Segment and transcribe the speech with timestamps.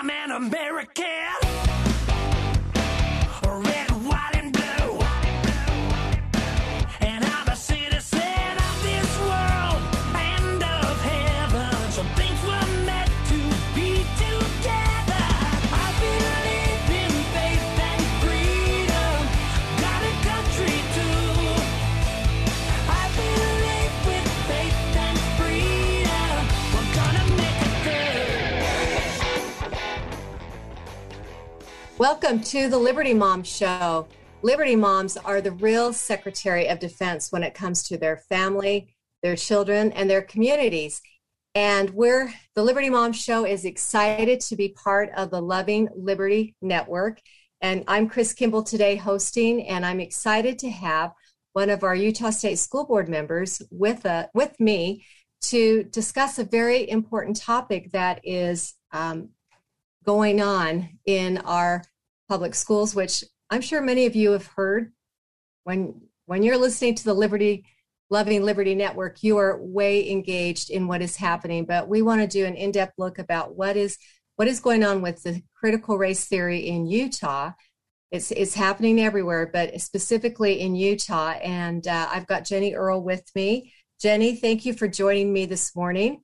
[0.00, 1.58] I'm an American.
[31.98, 34.06] Welcome to the Liberty Mom Show.
[34.42, 39.34] Liberty Moms are the real Secretary of Defense when it comes to their family, their
[39.34, 41.02] children, and their communities.
[41.56, 46.54] And we're the Liberty Mom Show is excited to be part of the Loving Liberty
[46.62, 47.20] Network.
[47.60, 51.10] And I'm Chris Kimball today hosting, and I'm excited to have
[51.52, 55.04] one of our Utah State School Board members with uh, with me
[55.46, 59.30] to discuss a very important topic that is um,
[60.08, 61.82] going on in our
[62.30, 64.92] public schools, which I'm sure many of you have heard.
[65.64, 67.66] When when you're listening to the Liberty
[68.08, 71.66] Loving Liberty Network, you are way engaged in what is happening.
[71.66, 73.98] But we want to do an in-depth look about what is
[74.36, 77.52] what is going on with the critical race theory in Utah.
[78.10, 81.32] It's it's happening everywhere, but specifically in Utah.
[81.32, 83.74] And uh, I've got Jennie Earl with me.
[84.00, 86.22] Jennie, thank you for joining me this morning.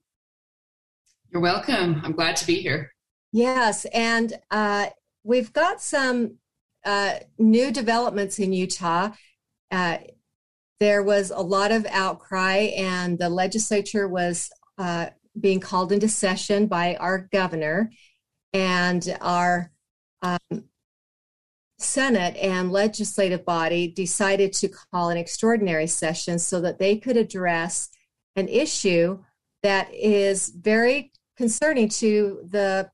[1.29, 2.01] You're welcome.
[2.03, 2.94] I'm glad to be here.
[3.35, 4.85] Yes, and uh,
[5.25, 6.37] we've got some
[6.85, 9.09] uh, new developments in Utah.
[9.69, 9.97] Uh,
[10.79, 16.67] there was a lot of outcry, and the legislature was uh, being called into session
[16.67, 17.91] by our governor,
[18.53, 19.69] and our
[20.21, 20.69] um,
[21.77, 27.89] Senate and legislative body decided to call an extraordinary session so that they could address
[28.37, 29.21] an issue
[29.61, 32.89] that is very concerning to the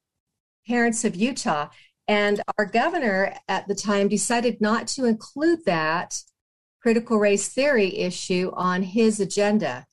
[0.72, 1.68] parents of Utah.
[2.08, 6.18] And our governor at the time decided not to include that
[6.82, 9.86] critical race theory issue on his agenda.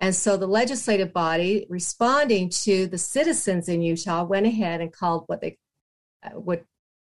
[0.00, 5.24] And so the legislative body, responding to the citizens in Utah, went ahead and called
[5.28, 5.58] what they
[6.24, 6.64] uh, would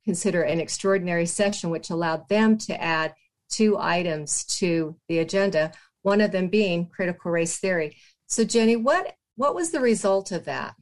[0.05, 3.15] consider an extraordinary session, which allowed them to add
[3.49, 7.97] two items to the agenda, one of them being critical race theory.
[8.27, 10.75] So, Jennie, what, what was the result of that?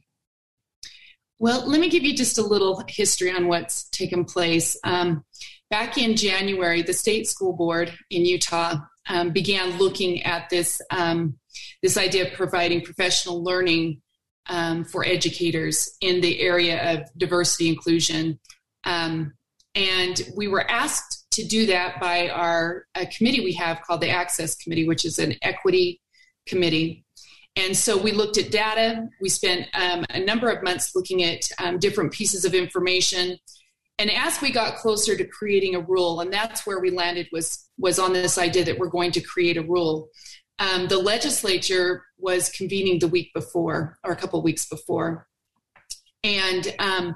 [1.41, 4.75] Well, let me give you just a little history on what's taken place.
[4.83, 5.23] Um,
[5.69, 8.75] back in January, the state school board in Utah
[9.07, 11.39] um, began looking at this um,
[11.81, 14.01] this idea of providing professional learning
[14.47, 18.37] um, for educators in the area of diversity inclusion,
[18.83, 19.33] um,
[19.75, 22.85] and we were asked to do that by our
[23.15, 26.01] committee we have called the Access Committee, which is an equity
[26.45, 27.05] committee.
[27.59, 29.09] And so we looked at data.
[29.19, 33.37] We spent um, a number of months looking at um, different pieces of information.
[33.97, 37.67] And as we got closer to creating a rule, and that's where we landed was
[37.77, 40.07] was on this idea that we're going to create a rule.
[40.59, 45.27] Um, the legislature was convening the week before, or a couple weeks before,
[46.23, 47.15] and um,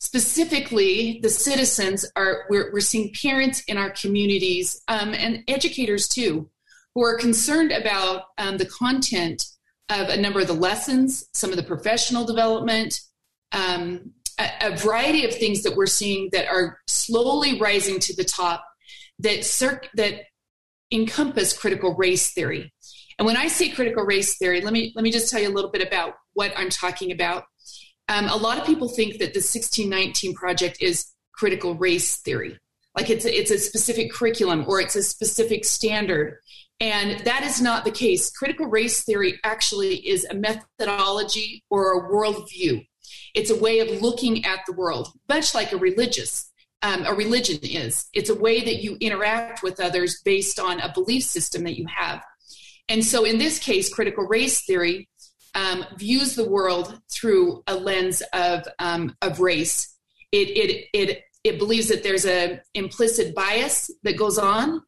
[0.00, 6.48] specifically, the citizens are we're, we're seeing parents in our communities um, and educators too
[6.94, 9.44] who are concerned about um, the content
[9.88, 13.00] of a number of the lessons, some of the professional development,
[13.52, 18.24] um, a, a, variety of things that we're seeing that are slowly rising to the
[18.24, 18.64] top
[19.18, 20.22] that circ- that
[20.92, 22.72] encompass critical race theory.
[23.18, 25.54] And when I say critical race theory, let me let me just tell you a
[25.54, 27.44] little bit about what I'm talking about.
[28.08, 32.58] Um, a lot of people think that the 1619 project is critical race theory,
[32.96, 36.38] like it's a, it's a specific curriculum or it's a specific standard
[36.80, 38.30] and that is not the case.
[38.30, 42.86] Critical race theory actually is a methodology or a worldview.
[43.34, 46.50] It's a way of looking at the world, much like a religious,
[46.82, 48.08] um, a religion is.
[48.12, 51.86] It's a way that you interact with others based on a belief system that you
[51.86, 52.22] have.
[52.88, 55.08] And so, in this case, critical race theory
[55.54, 59.94] um, views the world through a lens of um, of race.
[60.32, 64.82] It it it it believes that there's a implicit bias that goes on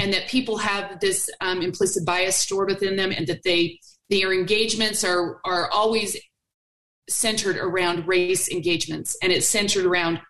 [0.00, 3.78] and that people have this um, implicit bias stored within them and that they
[4.10, 6.16] their engagements are are always
[7.08, 9.16] centered around race engagements.
[9.22, 10.20] And it's centered around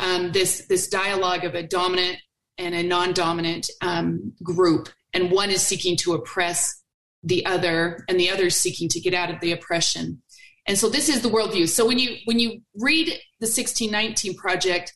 [0.00, 2.18] um, this this dialogue of a dominant
[2.58, 4.88] and a non-dominant um, group.
[5.12, 6.82] And one is seeking to oppress
[7.22, 10.22] the other and the other is seeking to get out of the oppression.
[10.66, 11.68] And so this is the worldview.
[11.68, 14.92] So when you when you read the 1619 project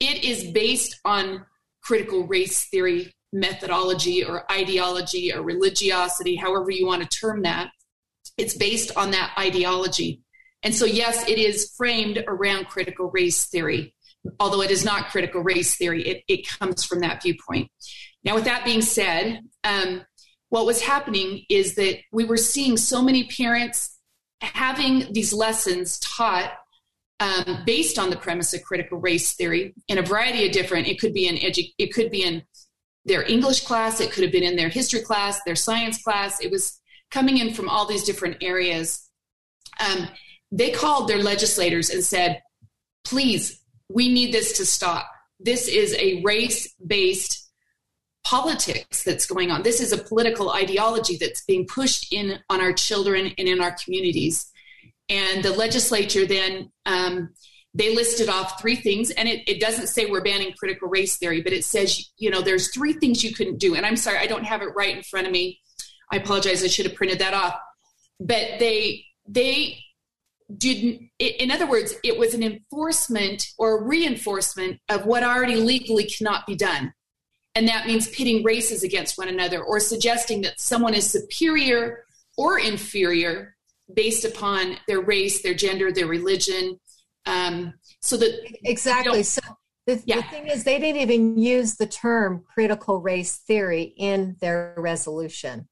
[0.00, 1.46] it is based on
[1.82, 7.70] critical race theory methodology or ideology or religiosity, however you want to term that.
[8.36, 10.20] It's based on that ideology.
[10.62, 13.94] And so, yes, it is framed around critical race theory,
[14.38, 16.06] although it is not critical race theory.
[16.06, 17.70] It, it comes from that viewpoint.
[18.24, 20.02] Now, with that being said, um,
[20.50, 23.98] what was happening is that we were seeing so many parents
[24.40, 26.52] having these lessons taught
[27.20, 30.88] um, based on the premise of critical race theory in a variety of different.
[30.88, 32.42] It could be in edu- it could be in
[33.04, 36.40] their English class, it could have been in their history class, their science class.
[36.40, 39.08] It was coming in from all these different areas.
[39.80, 40.08] Um,
[40.50, 42.42] they called their legislators and said,
[43.04, 45.08] please, we need this to stop.
[45.40, 47.50] This is a race based
[48.24, 49.62] politics that's going on.
[49.62, 53.74] This is a political ideology that's being pushed in on our children and in our
[53.84, 54.50] communities.
[55.08, 57.34] And the legislature then um,
[57.74, 61.40] they listed off three things, and it, it doesn't say we're banning critical race theory,
[61.40, 63.74] but it says you know there's three things you couldn't do.
[63.74, 65.60] And I'm sorry, I don't have it right in front of me.
[66.10, 66.62] I apologize.
[66.62, 67.58] I should have printed that off.
[68.20, 69.78] But they they
[70.56, 76.46] didn't in other words it was an enforcement or reinforcement of what already legally cannot
[76.46, 76.92] be done
[77.54, 82.04] and that means pitting races against one another or suggesting that someone is superior
[82.36, 83.56] or inferior
[83.94, 86.78] based upon their race their gender their religion
[87.26, 89.40] um, so that exactly so
[89.86, 90.16] the, yeah.
[90.16, 95.68] the, thing is they didn't even use the term critical race theory in their resolution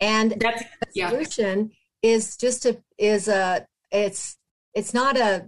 [0.00, 0.66] and that
[0.96, 1.72] resolution
[2.02, 2.10] yeah.
[2.10, 4.36] is just a is a it's
[4.74, 5.46] it's not a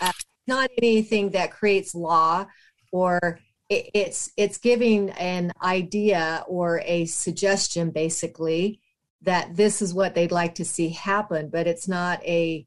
[0.00, 0.12] uh,
[0.46, 2.46] not anything that creates law
[2.92, 8.80] or it, it's it's giving an idea or a suggestion basically
[9.22, 12.66] that this is what they'd like to see happen but it's not a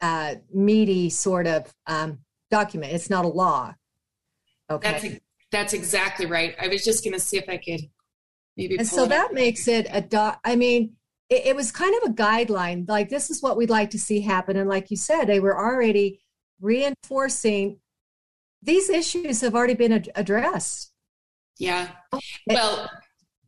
[0.00, 2.18] uh, meaty sort of um,
[2.50, 2.92] document.
[2.92, 3.74] It's not a law.
[4.70, 4.90] Okay.
[4.90, 6.54] That's, that's exactly right.
[6.60, 7.80] I was just going to see if i could
[8.56, 10.96] maybe and so that makes it a doc i mean
[11.30, 12.88] it, it was kind of a guideline.
[12.88, 14.56] Like this is what we'd like to see happen.
[14.56, 16.20] And like you said they were already
[16.60, 17.78] reinforcing
[18.62, 20.92] these issues have already been ad- addressed.
[21.58, 21.88] Yeah.
[22.46, 22.90] Well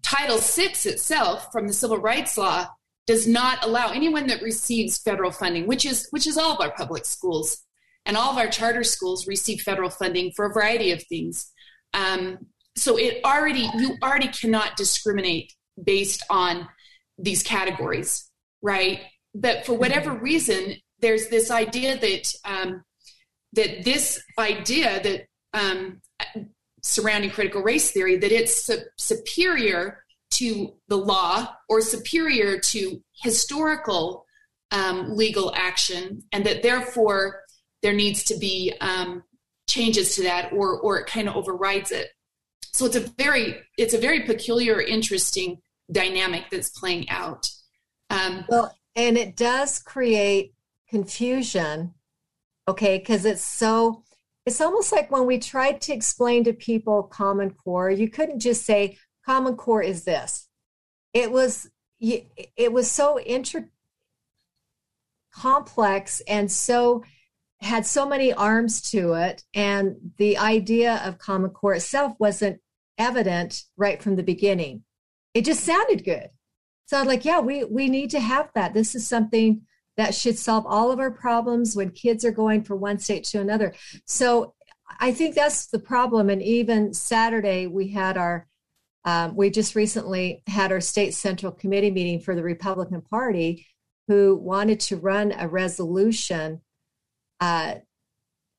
[0.03, 2.67] title VI itself from the civil rights law
[3.11, 6.73] does not allow anyone that receives federal funding which is which is all of our
[6.83, 7.49] public schools
[8.07, 11.53] and all of our charter schools receive federal funding for a variety of things
[11.93, 12.39] um,
[12.77, 15.53] so it already you already cannot discriminate
[15.83, 16.69] based on
[17.19, 18.31] these categories,
[18.63, 19.01] right?
[19.35, 20.25] But for whatever mm-hmm.
[20.25, 22.85] reason, there's this idea that um,
[23.53, 26.01] that this idea that um,
[26.83, 34.25] surrounding critical race theory that it's su- superior to the law or superior to historical
[34.71, 37.43] um, legal action, and that therefore
[37.83, 39.23] there needs to be um,
[39.69, 42.09] changes to that, or or it kind of overrides it.
[42.73, 45.59] So it's a very it's a very peculiar, interesting
[45.91, 47.51] dynamic that's playing out.
[48.11, 50.55] Um, well, and it does create
[50.89, 51.95] confusion,
[52.69, 54.03] okay, because it's so,
[54.47, 58.67] it's almost like when we tried to explain to people Common Core, you couldn't just
[58.67, 60.49] say Common Core is this.
[61.13, 61.69] It was,
[62.01, 63.69] it was so inter
[65.33, 67.05] complex and so
[67.61, 72.59] had so many arms to it and the idea of common core itself wasn't
[72.99, 74.83] evident right from the beginning
[75.35, 76.29] it just sounded good.
[76.87, 78.75] So I'm like, yeah, we we need to have that.
[78.75, 79.63] This is something
[79.97, 83.41] that should solve all of our problems when kids are going from one state to
[83.41, 83.75] another.
[84.07, 84.55] So
[84.99, 86.31] I think that's the problem.
[86.31, 88.49] And even Saturday, we had our
[89.05, 93.67] um, we just recently had our state central committee meeting for the Republican Party,
[94.09, 96.61] who wanted to run a resolution
[97.41, 97.77] uh,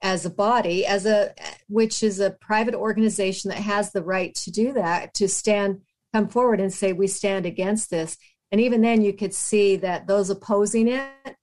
[0.02, 1.34] as a body, as a
[1.68, 5.82] which is a private organization that has the right to do that, to stand
[6.14, 8.18] come forward and say we stand against this.
[8.52, 11.38] And even then you could see that those opposing it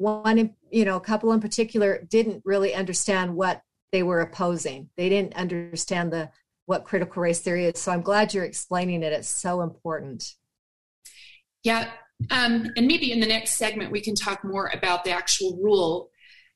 [0.00, 3.60] one you know a couple in particular didn't really understand what
[3.92, 4.88] they were opposing.
[4.96, 6.30] They didn't understand the
[6.66, 10.34] what critical race theory is so i'm glad you're explaining it it's so important
[11.62, 11.90] yeah
[12.30, 16.10] um, and maybe in the next segment we can talk more about the actual rule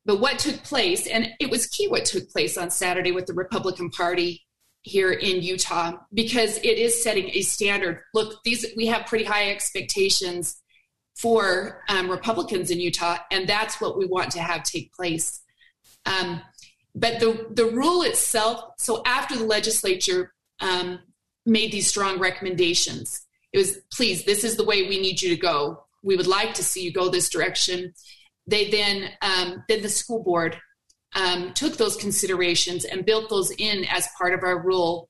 [0.05, 3.35] but what took place and it was key what took place on saturday with the
[3.35, 4.45] republican party
[4.85, 8.03] here in Utah because it is setting a standard.
[8.13, 10.61] Look, these we have pretty high expectations
[11.17, 15.41] for um, Republicans in Utah, and that's what we want to have take place.
[16.07, 16.43] Um,
[16.95, 18.65] but the the rule itself.
[18.79, 21.01] So after the legislature um,
[21.45, 25.41] made these strong recommendations, it was please, this is the way we need you to
[25.41, 25.85] go.
[26.03, 27.95] We would like to see you go this direction.
[28.47, 30.61] They then um, then the school board
[31.15, 35.09] um, took those considerations and built those in as part of our rule.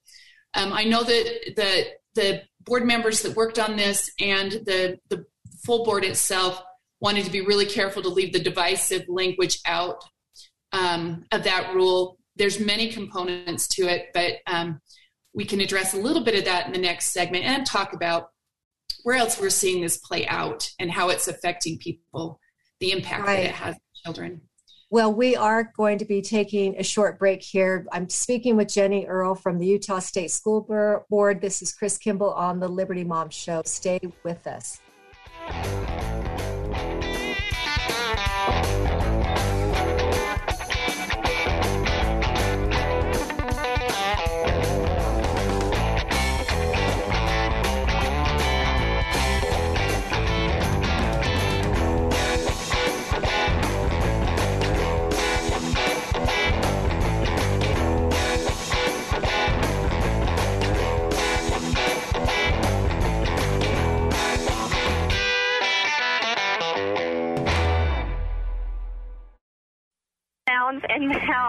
[0.54, 5.26] Um, I know that the the board members that worked on this and the the
[5.64, 6.62] full board itself
[7.00, 10.04] wanted to be really careful to leave the divisive language out
[10.74, 12.18] um, of that rule.
[12.36, 14.80] There's many components to it, but um,
[15.32, 18.28] we can address a little bit of that in the next segment and talk about
[19.04, 22.40] where else we're seeing this play out and how it's affecting people,
[22.80, 23.36] the impact right.
[23.36, 24.40] that it has on children.
[24.90, 27.86] Well, we are going to be taking a short break here.
[27.92, 30.60] I'm speaking with Jennie Earl from the Utah State School
[31.08, 31.40] Board.
[31.40, 33.62] This is Chris Kimball on the Liberty Mom Show.
[33.64, 34.80] Stay with us.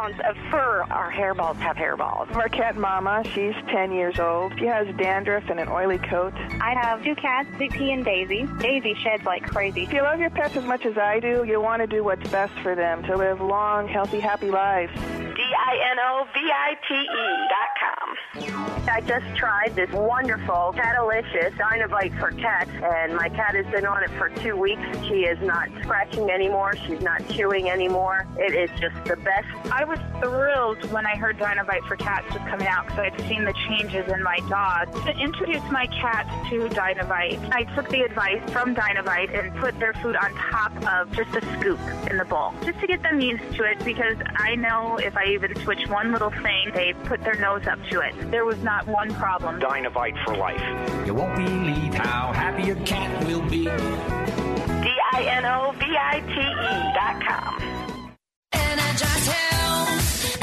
[0.06, 0.84] And mounds of fur.
[0.90, 2.34] Our hairballs have hairballs.
[2.36, 4.58] Our cat Mama, she's 10 years old.
[4.60, 6.34] She has dandruff and an oily coat.
[6.62, 8.48] I have two cats, Zippy and Daisy.
[8.60, 9.84] Daisy sheds like crazy.
[9.84, 12.30] If you love your pets as much as I do, you want to do what's
[12.30, 14.94] best for them to live long, healthy, happy lives.
[15.36, 17.06] D-I-N-O-V-I-T-E
[17.50, 18.16] dot com.
[18.88, 24.04] I just tried this wonderful Catalicious Dynovite for cats, and my cat has been on
[24.04, 24.82] it for two weeks.
[25.08, 26.74] She is not scratching anymore.
[26.88, 28.28] She's not chewing anymore.
[28.38, 29.48] It is just the best.
[29.72, 33.22] I was thrilled when I heard Dynovite for cats was coming out because I had
[33.28, 34.92] seen the changes in my dog.
[35.06, 39.94] To introduce my cats to Dynovite, I took the advice from Dynovite and put their
[39.94, 43.56] food on top of just a scoop in the bowl, just to get them used
[43.56, 47.36] to it because I know if I even switch one little thing, they put their
[47.36, 48.32] nose up to it.
[48.32, 49.60] There was not one problem.
[49.60, 50.62] Dynovite for life.
[51.06, 53.66] You won't believe how happy your cat will be.
[54.86, 55.34] D-I-N-O-V-I-T-E
[56.94, 57.62] dot com.
[58.54, 59.65] Energize Health.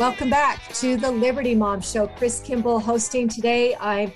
[0.00, 2.06] Welcome back to the Liberty Mom Show.
[2.06, 3.76] Chris Kimball hosting today.
[3.78, 4.14] I'm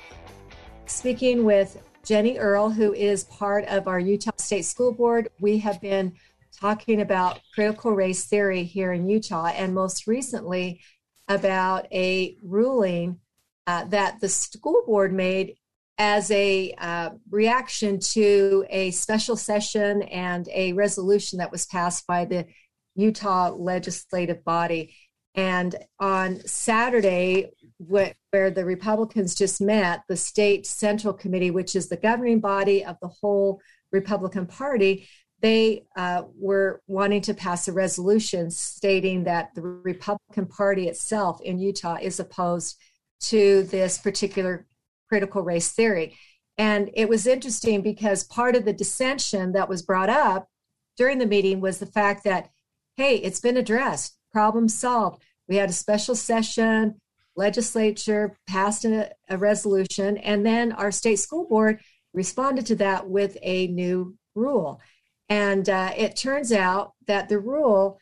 [0.87, 5.29] speaking with Jennie Earl, who is part of our Utah State School Board.
[5.41, 6.15] We have been
[6.59, 10.81] talking about critical race theory here in Utah, and most recently
[11.29, 13.21] about a ruling
[13.67, 15.59] uh, that the school board made
[15.99, 22.25] as a uh, reaction to a special session and a resolution that was passed by
[22.25, 22.47] the
[22.95, 24.95] Utah legislative body.
[25.35, 31.89] And on Saturday, wh- where the Republicans just met, the state central committee, which is
[31.89, 33.61] the governing body of the whole
[33.91, 35.09] Republican Party,
[35.41, 41.59] they uh, were wanting to pass a resolution stating that the Republican Party itself in
[41.59, 42.79] Utah is opposed
[43.21, 44.67] to this particular
[45.09, 46.17] critical race theory.
[46.57, 50.49] And it was interesting because part of the dissension that was brought up
[50.97, 52.51] during the meeting was the fact that,
[52.97, 55.23] hey, it's been addressed, problem solved.
[55.49, 57.01] We had a special session,
[57.37, 61.81] legislature passed a, a resolution, and then our state school board
[62.13, 64.81] responded to that with a new rule.
[65.29, 67.99] And uh, it turns out that the rule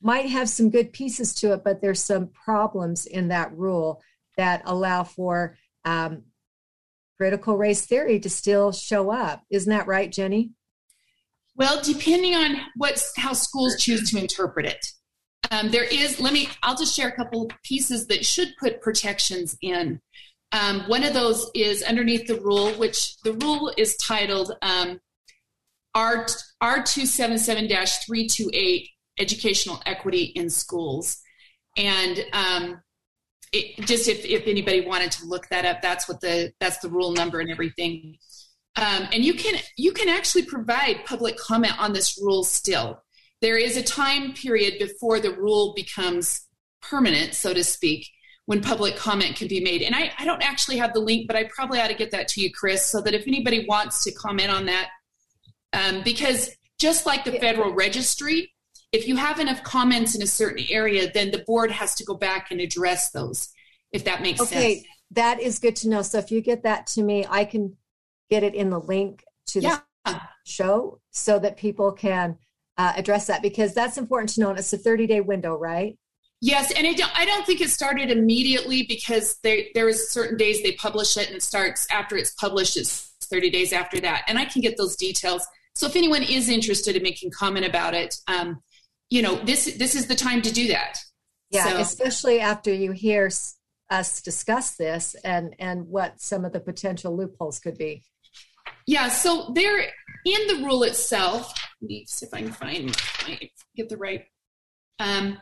[0.00, 4.02] might have some good pieces to it, but there's some problems in that rule
[4.36, 6.22] that allow for um,
[7.18, 9.42] critical race theory to still show up.
[9.50, 10.52] Isn't that right, Jennie?
[11.54, 14.86] Well, depending on what how schools choose to interpret it,
[15.50, 16.20] um, there is.
[16.20, 16.48] Let me.
[16.62, 20.00] I'll just share a couple pieces that should put protections in.
[20.52, 25.00] Um, one of those is underneath the rule, which the rule is titled um,
[25.94, 26.26] R
[26.60, 27.68] R two seven seven
[28.06, 31.18] three two eight Educational Equity in Schools,
[31.76, 32.82] and um,
[33.52, 36.88] it, just if, if anybody wanted to look that up, that's what the that's the
[36.88, 38.16] rule number and everything.
[38.76, 43.02] Um, and you can you can actually provide public comment on this rule still.
[43.46, 46.48] There is a time period before the rule becomes
[46.82, 48.08] permanent, so to speak,
[48.46, 49.82] when public comment can be made.
[49.82, 52.26] And I, I don't actually have the link, but I probably ought to get that
[52.30, 54.88] to you, Chris, so that if anybody wants to comment on that,
[55.72, 56.50] um, because
[56.80, 58.52] just like the federal registry,
[58.90, 62.14] if you have enough comments in a certain area, then the board has to go
[62.14, 63.50] back and address those,
[63.92, 64.64] if that makes okay, sense.
[64.80, 66.02] Okay, that is good to know.
[66.02, 67.76] So if you get that to me, I can
[68.28, 70.20] get it in the link to the Yeah.
[70.44, 72.38] show so that people can
[72.78, 74.50] uh, address that because that's important to know.
[74.50, 75.98] And it's a 30 day window, right?
[76.42, 80.36] Yes, and it, don't- I don't think it started immediately because they, there is certain
[80.36, 82.76] days they publish it and it starts after it's published.
[82.76, 85.44] It's 30 days after that, and I can get those details.
[85.74, 88.60] So if anyone is interested in making comment about it, um,
[89.10, 90.98] you know this this is the time to do that.
[91.50, 93.30] Yeah, So- especially after you hear
[93.90, 98.02] us discuss this and and what some of the potential loopholes could be.
[98.86, 99.80] Yeah, so there
[100.24, 101.52] in the rule itself,
[101.90, 104.24] if I can find my, get the right.
[104.98, 105.38] Um,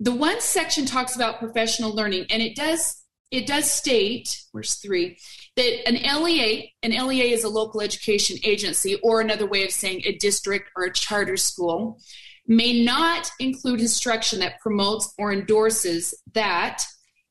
[0.00, 5.18] the one section talks about professional learning, and it does it does state, where's three,
[5.56, 10.02] that an LEA, an LEA is a local education agency, or another way of saying
[10.06, 12.00] a district or a charter school,
[12.46, 16.82] may not include instruction that promotes or endorses that,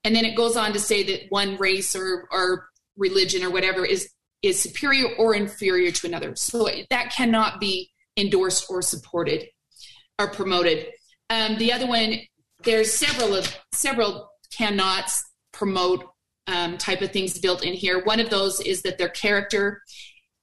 [0.04, 3.84] and then it goes on to say that one race or, or religion or whatever
[3.84, 4.10] is
[4.44, 6.36] is superior or inferior to another.
[6.36, 9.48] So that cannot be endorsed or supported
[10.20, 10.88] or promoted.
[11.30, 12.16] Um, the other one,
[12.64, 15.12] there's several of several cannot
[15.52, 16.06] promote
[16.48, 18.04] um, type of things built in here.
[18.04, 19.82] One of those is that their character,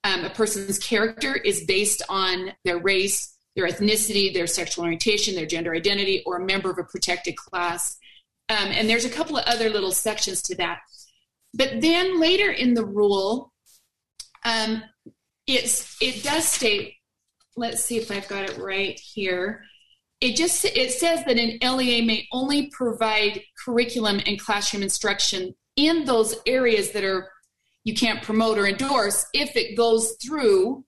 [0.04, 5.46] um, a person's character, is based on their race, their ethnicity, their sexual orientation, their
[5.46, 7.96] gender identity, or a member of a protected class.
[8.48, 10.80] Um, and there's a couple of other little sections to that.
[11.54, 13.52] But then later in the rule,
[14.44, 14.82] um,
[15.46, 16.94] it's it does state.
[17.56, 19.64] Let's see if I've got it right here.
[20.20, 26.04] It just it says that an LEA may only provide curriculum and classroom instruction in
[26.04, 27.30] those areas that are
[27.84, 30.84] you can't promote or endorse if it goes through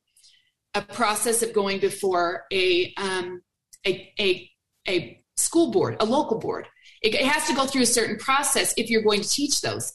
[0.74, 3.42] a process of going before a um,
[3.87, 4.50] a, a
[4.88, 6.68] a school board, a local board.
[7.02, 9.92] It, it has to go through a certain process if you're going to teach those.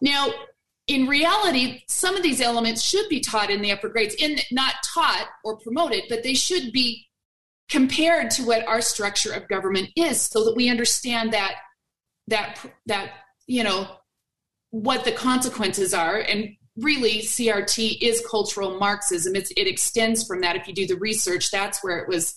[0.00, 0.28] Now,
[0.90, 4.74] in reality, some of these elements should be taught in the upper grades, in not
[4.92, 7.06] taught or promoted, but they should be
[7.68, 11.54] compared to what our structure of government is, so that we understand that
[12.26, 13.12] that that
[13.46, 13.86] you know
[14.70, 16.16] what the consequences are.
[16.16, 19.36] And really, CRT is cultural Marxism.
[19.36, 20.56] It's, it extends from that.
[20.56, 22.36] If you do the research, that's where it was.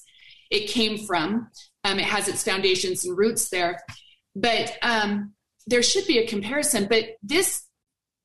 [0.52, 1.50] It came from.
[1.84, 3.82] Um, it has its foundations and roots there,
[4.36, 5.34] but um,
[5.66, 6.86] there should be a comparison.
[6.88, 7.64] But this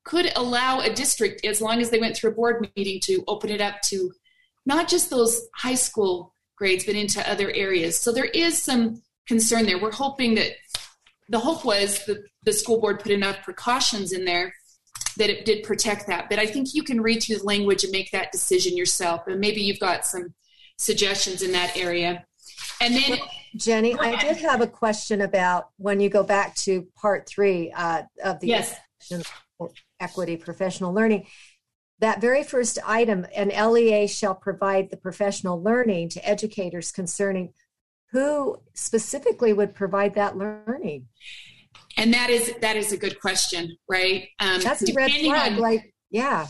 [0.08, 3.50] could allow a district, as long as they went through a board meeting, to open
[3.50, 4.10] it up to
[4.64, 7.98] not just those high school grades, but into other areas.
[7.98, 9.78] So there is some concern there.
[9.78, 10.52] We're hoping that
[11.28, 14.54] the hope was that the school board put enough precautions in there
[15.18, 16.30] that it did protect that.
[16.30, 19.26] But I think you can read through the language and make that decision yourself.
[19.26, 20.32] And maybe you've got some
[20.78, 22.24] suggestions in that area.
[22.80, 23.18] And then,
[23.56, 28.02] Jennie, I did have a question about when you go back to part three uh,
[28.24, 28.74] of the Yes.
[30.00, 31.26] Equity professional learning.
[32.00, 37.52] That very first item, an LEA shall provide the professional learning to educators concerning
[38.12, 41.08] who specifically would provide that learning.
[41.96, 44.28] and that is that is a good question, right?
[44.38, 45.52] Um, That's a red flag.
[45.52, 46.46] on- like, yeah,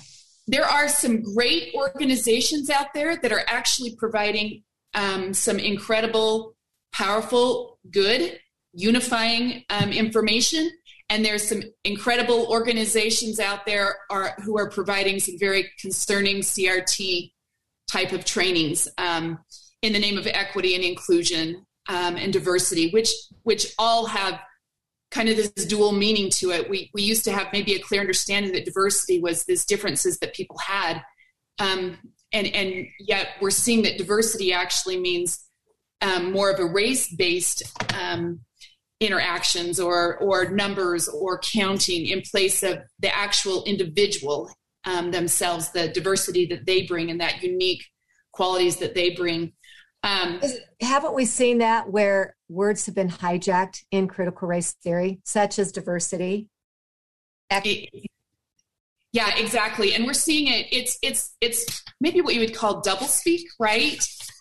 [0.47, 4.63] there are some great organizations out there that are actually providing
[4.95, 6.55] um, some incredible,
[6.93, 8.39] powerful, good,
[8.73, 10.71] unifying um, information.
[11.11, 17.33] And there's some incredible organizations out there are, who are providing some very concerning CRT
[17.91, 19.39] type of trainings um,
[19.83, 23.11] in the name of equity and inclusion um, and diversity, which
[23.45, 24.39] which all have
[25.11, 26.69] kind of this dual meaning to it.
[26.69, 30.35] We we used to have maybe a clear understanding that diversity was these differences that
[30.35, 31.03] people had,
[31.59, 31.97] um,
[32.33, 35.47] and and yet we're seeing that diversity actually means
[36.03, 37.63] um, more of a race based
[37.95, 38.41] um,
[39.01, 44.51] interactions or or numbers or counting in place of the actual individual
[44.85, 47.85] um, themselves, the diversity that they bring and that unique
[48.33, 49.53] qualities that they bring.
[50.03, 50.41] Um,
[50.81, 55.73] Haven't we seen that where words have been hijacked in critical race theory, such as
[55.73, 56.49] diversity?
[57.51, 58.09] It,
[59.13, 59.95] yeah, exactly.
[59.95, 60.67] And we're seeing it.
[60.71, 63.99] It's it's it's maybe what you would call doublespeak, right?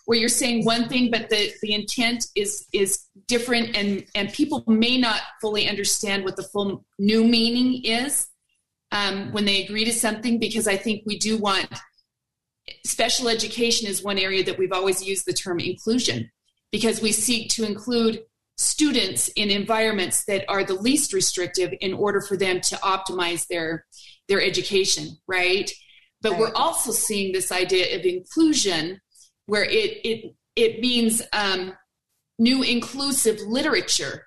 [0.08, 4.64] Where you're saying one thing, but the the intent is is different, and and people
[4.66, 8.26] may not fully understand what the full new meaning is
[8.90, 10.38] um, when they agree to something.
[10.38, 11.68] Because I think we do want
[12.86, 16.30] special education is one area that we've always used the term inclusion
[16.72, 18.20] because we seek to include
[18.56, 23.84] students in environments that are the least restrictive in order for them to optimize their
[24.26, 25.70] their education right
[26.20, 26.40] but right.
[26.40, 29.00] we're also seeing this idea of inclusion
[29.48, 31.72] where it it it means um,
[32.38, 34.24] new inclusive literature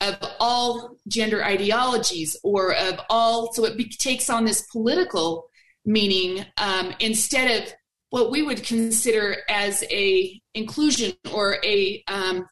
[0.00, 5.46] of all gender ideologies or of all so it be, takes on this political
[5.84, 7.72] meaning um, instead of
[8.10, 12.46] what we would consider as a inclusion or a um,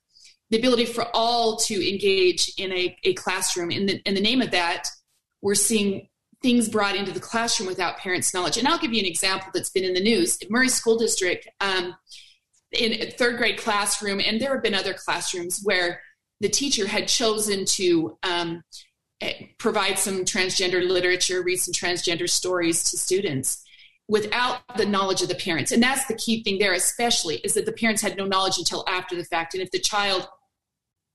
[0.51, 3.71] the ability for all to engage in a, a classroom.
[3.71, 4.89] In the, in the name of that,
[5.43, 6.09] we're seeing
[6.43, 8.57] things brought into the classroom without parents' knowledge.
[8.57, 10.39] And I'll give you an example that's been in the news.
[10.49, 11.97] Murray School District, um,
[12.73, 16.03] in third grade classroom, and there have been other classrooms where
[16.41, 18.63] the teacher had chosen to um,
[19.21, 23.65] eh, provide some transgender literature, read some transgender stories to students
[24.07, 25.73] without the knowledge of the parents.
[25.73, 28.85] And that's the key thing there, especially, is that the parents had no knowledge until
[28.89, 29.55] after the fact.
[29.55, 30.27] And if the child,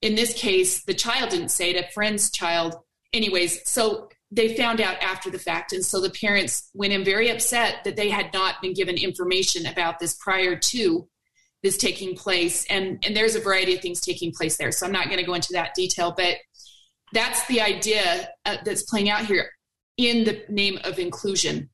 [0.02, 2.76] in this case, the child didn't say it, a friend's child,
[3.12, 5.74] anyways, so they found out after the fact.
[5.74, 9.66] And so the parents went in very upset that they had not been given information
[9.68, 11.08] about this prior to
[11.62, 12.66] this taking place.
[12.66, 14.72] And, and there's a variety of things taking place there.
[14.72, 16.38] So I'm not going to go into that detail, but
[17.14, 19.52] that's the idea uh, that's playing out here
[19.98, 21.70] in the name of inclusion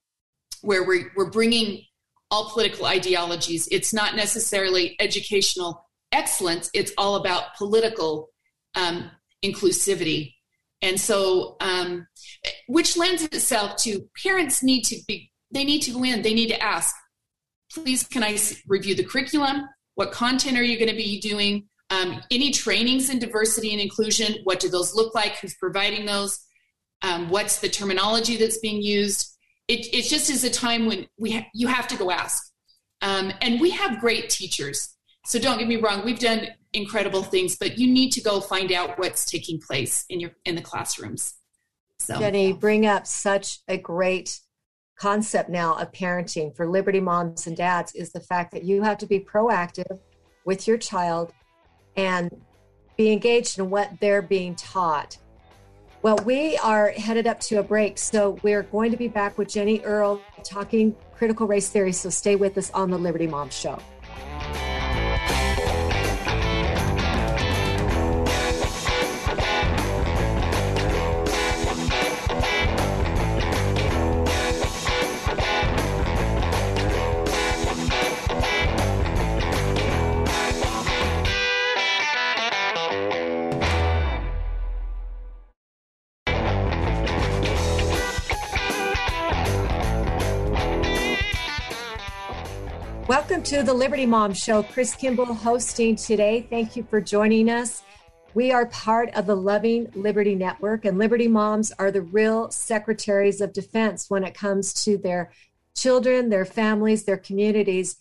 [0.61, 1.83] where we're, we're bringing
[2.29, 3.67] all political ideologies.
[3.71, 8.29] It's not necessarily educational excellence, it's all about political
[8.75, 9.09] um,
[9.43, 10.35] inclusivity.
[10.81, 12.07] And so, um,
[12.67, 16.49] which lends itself to parents need to be, they need to go in, they need
[16.49, 16.95] to ask,
[17.71, 18.37] please, can I
[18.67, 19.67] review the curriculum?
[19.95, 21.67] What content are you going to be doing?
[21.89, 24.35] Um, any trainings in diversity and inclusion?
[24.43, 25.37] What do those look like?
[25.39, 26.39] Who's providing those?
[27.01, 29.35] Um, what's the terminology that's being used?
[29.69, 32.51] it, it just is a time when we ha- you have to go ask.
[33.01, 34.89] Um, and we have great teachers.
[35.25, 38.71] So don't get me wrong, we've done incredible things, but you need to go find
[38.71, 41.35] out what's taking place in your in the classrooms.
[41.99, 44.39] So Jennie, bring up such a great
[44.97, 48.97] concept now of parenting for Liberty moms and dads is the fact that you have
[48.99, 49.99] to be proactive
[50.45, 51.31] with your child
[51.95, 52.29] and
[52.97, 55.17] be engaged in what they're being taught
[56.01, 59.49] well, we are headed up to a break, so we're going to be back with
[59.49, 61.91] Jennie Earl talking critical race theory.
[61.91, 63.79] So stay with us on the Liberty Mom Show.
[93.49, 94.61] To the Liberty Mom Show.
[94.61, 96.45] Chris Kimball hosting today.
[96.51, 97.81] Thank you for joining us.
[98.35, 103.41] We are part of the Loving Liberty Network, and Liberty Moms are the real secretaries
[103.41, 105.31] of defense when it comes to their
[105.75, 107.97] children, their families, their communities,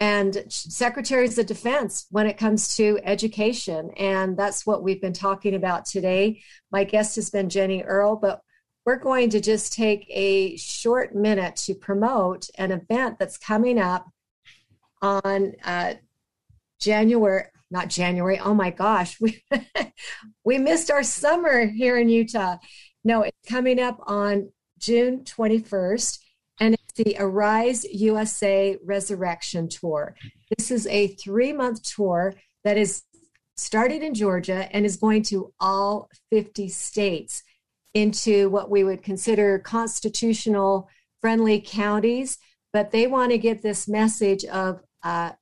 [0.00, 3.90] and secretaries of defense when it comes to education.
[3.98, 6.40] And that's what we've been talking about today.
[6.72, 8.40] My guest has been Jennie Earl, but
[8.86, 14.06] we're going to just take a short minute to promote an event that's coming up
[15.02, 15.94] on uh,
[16.80, 18.38] January, not January.
[18.38, 19.42] Oh my gosh, we
[20.44, 22.56] we missed our summer here in Utah.
[23.04, 26.18] No, it's coming up on June 21st,
[26.60, 30.16] and it's the Arise USA Resurrection Tour.
[30.56, 33.02] This is a three month tour that is
[33.56, 37.42] started in Georgia and is going to all 50 states.
[37.94, 40.86] into what we would consider constitutional
[41.22, 42.36] friendly counties,
[42.70, 45.32] but they want to get this message of uh,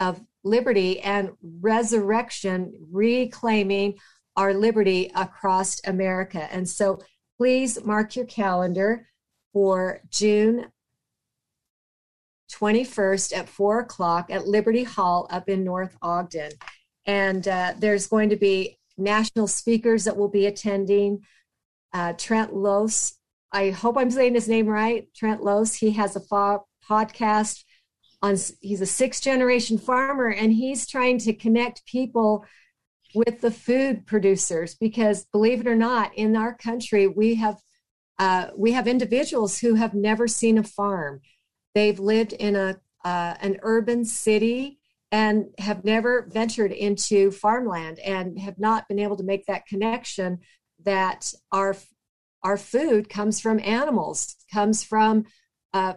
[0.00, 3.94] of liberty and resurrection, reclaiming
[4.36, 6.48] our liberty across America.
[6.52, 7.00] And so,
[7.38, 9.08] please mark your calendar
[9.52, 10.66] for June
[12.52, 16.52] 21st at 4 o'clock at Liberty Hall up in North Ogden.
[17.06, 21.20] And uh, there's going to be national speakers that will be attending.
[21.92, 23.14] Uh, Trent Loos,
[23.52, 25.06] I hope I'm saying his name right.
[25.14, 27.64] Trent Loos, he has a fo- podcast
[28.24, 32.44] on, he's a sixth generation farmer and he's trying to connect people
[33.14, 37.56] with the food producers because believe it or not, in our country, we have
[38.18, 41.20] uh, we have individuals who have never seen a farm.
[41.74, 44.78] They've lived in a uh, an urban city
[45.12, 50.38] and have never ventured into farmland and have not been able to make that connection
[50.84, 51.76] that our
[52.42, 55.24] our food comes from animals, comes from
[55.74, 55.94] uh,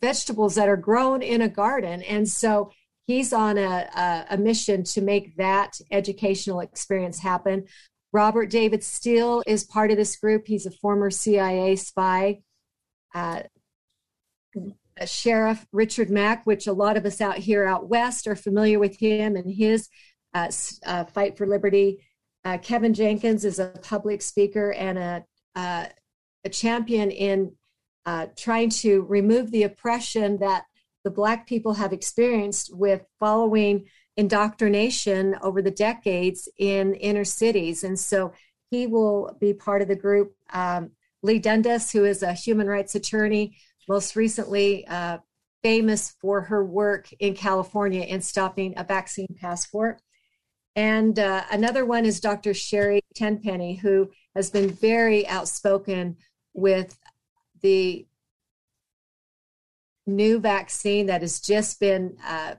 [0.00, 2.70] vegetables that are grown in a garden, and so
[3.06, 7.64] he's on a, a, a mission to make that educational experience happen.
[8.12, 10.46] Robert David Steele is part of this group.
[10.46, 12.40] He's a former CIA spy.
[13.14, 13.42] Uh,
[15.04, 18.96] Sheriff Richard Mack, which a lot of us out here out west are familiar with
[18.98, 19.88] him and his
[20.32, 20.50] uh,
[20.86, 22.04] uh, fight for liberty.
[22.44, 25.24] Uh, Kevin Jenkins is a public speaker and a,
[25.56, 25.86] uh,
[26.44, 27.52] a champion in
[28.06, 30.64] uh, trying to remove the oppression that
[31.04, 33.86] the Black people have experienced with following
[34.16, 37.84] indoctrination over the decades in inner cities.
[37.84, 38.32] And so
[38.70, 40.34] he will be part of the group.
[40.52, 43.56] Um, Leigh Dundas, who is a human rights attorney,
[43.88, 45.18] most recently uh,
[45.62, 50.00] famous for her work in California in stopping a vaccine passport.
[50.76, 52.52] And uh, another one is Dr.
[52.52, 56.16] Sherry Tenpenny, who has been very outspoken
[56.52, 56.98] with
[57.64, 58.06] the
[60.06, 62.54] new vaccine that has just been uh,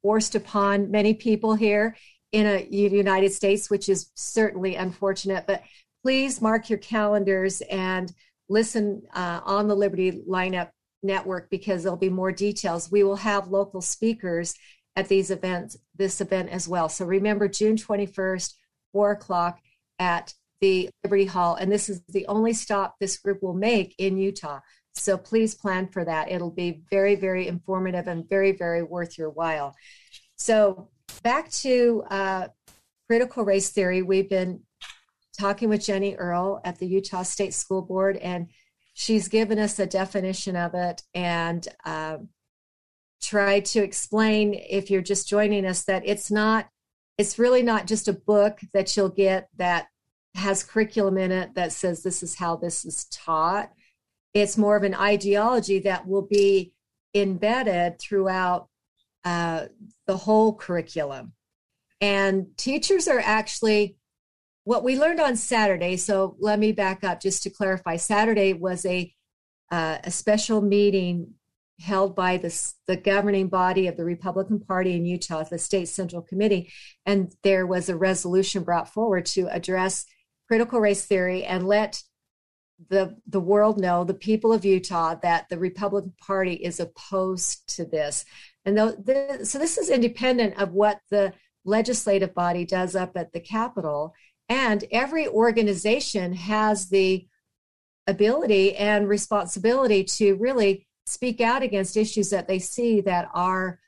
[0.00, 1.94] forced upon many people here
[2.32, 5.44] in a United States, which is certainly unfortunate.
[5.46, 5.62] But
[6.02, 8.10] please mark your calendars and
[8.48, 10.70] listen uh, on the Liberty Lineup
[11.02, 12.90] Network because there'll be more details.
[12.90, 14.54] We will have local speakers
[14.96, 16.88] at these events, this event as well.
[16.88, 18.54] So remember, June 21st,
[18.92, 19.60] 4 o'clock
[19.98, 21.56] at the Liberty Hall.
[21.56, 24.60] And this is the only stop this group will make in Utah.
[24.94, 26.30] So please plan for that.
[26.30, 29.74] It'll be very, very informative and very, very worth your while.
[30.36, 30.88] So
[31.22, 32.48] back to uh,
[33.08, 34.60] critical race theory, we've been
[35.38, 38.48] talking with Jennie Earl at the Utah State School Board, and
[38.94, 42.18] she's given us a definition of it and uh,
[43.20, 46.68] tried to explain, if you're just joining us, that it's not,
[47.18, 49.86] it's really not just a book that you'll get that
[50.34, 53.70] has curriculum in it that says this is how this is taught.
[54.34, 56.72] It's more of an ideology that will be
[57.14, 58.68] embedded throughout
[59.24, 59.66] uh,
[60.06, 61.32] the whole curriculum.
[62.00, 63.96] And teachers are actually
[64.64, 65.96] what we learned on Saturday.
[65.96, 67.96] So let me back up just to clarify.
[67.96, 69.12] Saturday was a
[69.70, 71.32] uh, a special meeting
[71.80, 76.20] held by the, the governing body of the Republican Party in Utah, the state central
[76.20, 76.70] committee,
[77.06, 80.04] and there was a resolution brought forward to address
[80.52, 82.02] critical race theory and let
[82.90, 87.86] the the world know, the people of Utah, that the Republican Party is opposed to
[87.86, 88.26] this.
[88.66, 91.32] And though the, so, this is independent of what the
[91.64, 94.12] legislative body does up at the Capitol.
[94.46, 97.26] And every organization has the
[98.06, 103.80] ability and responsibility to really speak out against issues that they see that are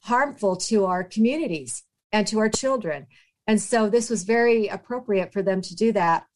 [0.00, 3.06] harmful to our communities and to our children.
[3.48, 6.26] And so this was very appropriate for them to do that.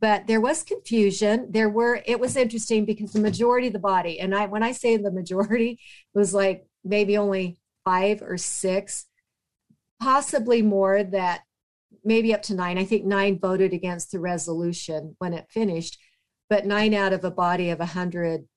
[0.00, 1.48] But there was confusion.
[1.50, 4.72] There were, it was interesting because the majority of the body, and I, when I
[4.72, 5.78] say the majority,
[6.14, 9.04] it was like maybe only five or six,
[10.00, 11.42] possibly more that
[12.04, 12.78] maybe up to nine.
[12.78, 15.98] I think nine voted against the resolution when it finished,
[16.48, 18.48] but nine out of a body of a 100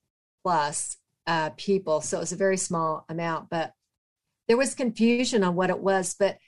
[0.42, 2.00] plus uh, people.
[2.00, 3.72] So it was a very small amount, but
[4.48, 6.16] there was confusion on what it was.
[6.18, 6.38] But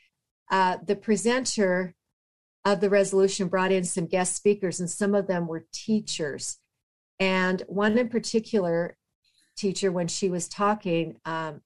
[0.50, 1.94] uh, the presenter
[2.64, 6.58] of the resolution brought in some guest speakers, and some of them were teachers.
[7.18, 8.96] And one in particular,
[9.56, 11.62] teacher, when she was talking, um,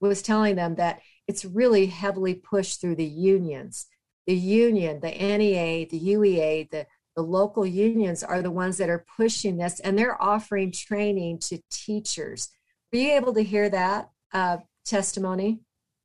[0.00, 3.86] was telling them that it's really heavily pushed through the unions
[4.30, 9.04] the union, the NEA, the UEA, the, the local unions are the ones that are
[9.16, 12.48] pushing this and they're offering training to teachers.
[12.92, 15.62] Were you able to hear that uh, testimony?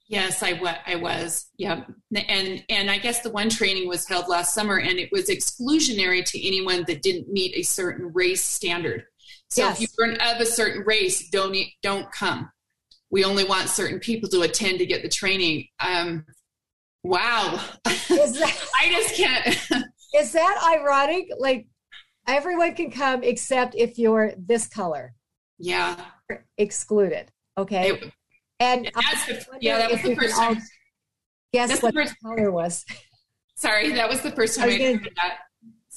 [0.07, 1.47] Yes, I, wa- I was.
[1.57, 1.83] Yeah.
[2.15, 6.23] And, and I guess the one training was held last summer and it was exclusionary
[6.25, 9.05] to anyone that didn't meet a certain race standard.
[9.49, 9.81] So Yes.
[9.81, 12.51] if you're of a certain race, don't, don't come.
[13.09, 15.67] We only want certain people to attend to get the training.
[15.79, 16.25] Um,
[17.03, 17.59] wow.
[17.83, 19.47] That, I just can't.
[20.15, 21.29] is that ironic?
[21.37, 21.67] Like
[22.27, 25.13] everyone can come except if you're this color.
[25.57, 25.95] yeah.
[26.57, 27.31] excluded.
[27.57, 27.89] Okay.
[27.91, 28.11] It-
[28.59, 30.57] and That's the- yeah, that was the first time.
[31.53, 32.85] Guess That's what the first- color was.
[33.55, 35.37] Sorry, that was the first I time was I gonna- heard that.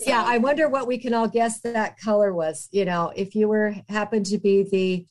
[0.06, 2.68] Yeah, I wonder what we can all guess that color was.
[2.70, 5.06] You know, if you were happened to be the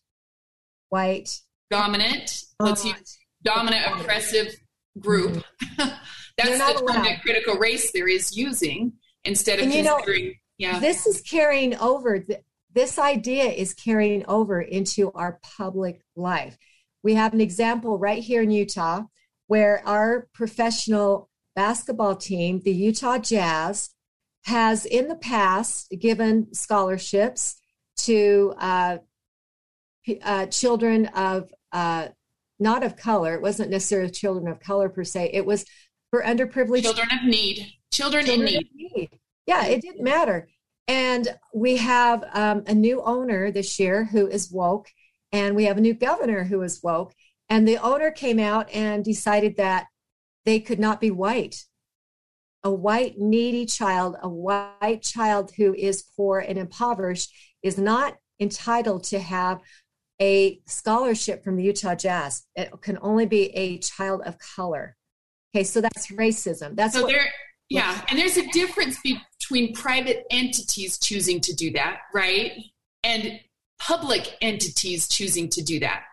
[0.89, 2.43] white Dominant.
[2.61, 4.55] Let's use dominant oppressive
[4.99, 5.43] group.
[5.61, 5.89] Mm-hmm.
[6.37, 8.93] That's You're not the term that critical race theory is using
[9.25, 9.99] instead of And you know,
[10.57, 10.79] yeah.
[10.79, 12.19] this is carrying over.
[12.19, 12.39] th-
[12.73, 16.57] This idea is carrying over into our public life.
[17.07, 19.03] We have an example right here in Utah
[19.45, 23.91] where our professional basketball team, the Utah Jazz,
[24.43, 27.61] has in the past given scholarships
[27.99, 28.97] to uh,
[30.21, 32.09] uh, children of uh,
[32.59, 33.35] not of color.
[33.35, 35.29] It wasn't necessarily children of color per se.
[35.31, 35.63] It was
[36.11, 37.67] for underprivileged children of need.
[37.89, 38.69] Children, children in need.
[38.73, 39.09] need.
[39.45, 40.49] Yeah, it didn't matter.
[40.89, 44.89] And we have um, a new owner this year who is woke,
[45.37, 47.13] and we have a new governor who is woke.
[47.47, 49.85] And the owner came out and decided that
[50.45, 51.63] they could not be white.
[52.63, 59.03] A white, needy child, a white child who is poor and impoverished, is not entitled
[59.05, 59.61] to have
[60.19, 62.43] a scholarship from the Utah Jazz.
[62.55, 64.97] It can only be a child of color.
[65.55, 66.75] Okay, so that's racism.
[66.75, 67.27] That's So what there,
[67.69, 72.53] yeah, and there's a difference between private entities choosing to do that, right,
[73.03, 73.39] and
[73.79, 76.03] public entities choosing to do that,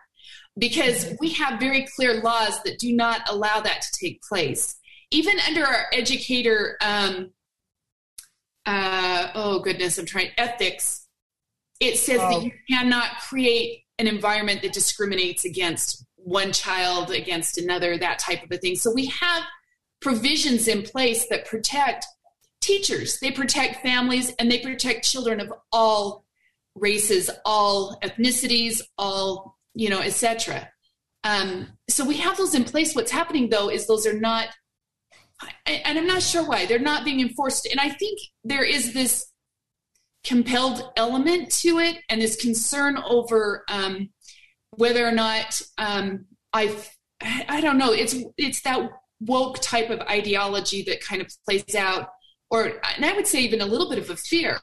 [0.57, 4.75] because we have very clear laws that do not allow that to take place.
[5.11, 7.31] Even under our educator, um,
[8.65, 11.07] uh, oh goodness, I'm trying ethics.
[11.79, 12.39] It says Oh.
[12.39, 18.43] that you cannot create an environment that discriminates against one child against another, that type
[18.43, 18.75] of a thing.
[18.75, 19.43] So we have
[20.01, 22.05] provisions in place that protect
[22.61, 26.24] teachers, they protect families, and they protect children of all
[26.75, 30.69] races, all ethnicities, all you know, etc.
[31.23, 32.95] Um, so we have those in place.
[32.95, 34.49] What's happening though is those are not,
[35.65, 37.67] and I'm not sure why they're not being enforced.
[37.69, 39.31] And I think there is this
[40.23, 44.09] compelled element to it, and this concern over um,
[44.71, 46.75] whether or not um, I,
[47.21, 47.91] I don't know.
[47.91, 52.09] It's it's that woke type of ideology that kind of plays out,
[52.49, 54.59] or and I would say even a little bit of a fear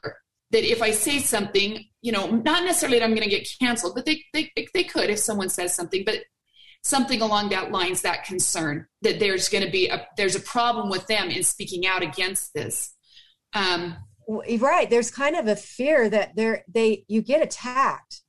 [0.53, 3.95] that if I say something, you know, not necessarily that I'm going to get canceled,
[3.95, 6.19] but they they they could if someone says something, but
[6.83, 10.89] something along that lines, that concern that there's going to be a there's a problem
[10.89, 12.93] with them in speaking out against this.
[13.53, 18.21] Um, right there's kind of a fear that they're they you get attacked